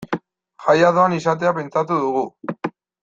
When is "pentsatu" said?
1.59-1.99